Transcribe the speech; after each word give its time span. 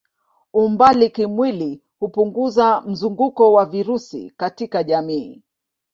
Umbali 0.61 1.07
kimwili 1.15 1.81
hupunguza 1.99 2.81
mzunguko 2.81 3.53
wa 3.53 3.65
virusi 3.65 4.33
katika 4.37 4.83
jamii. 4.83 5.43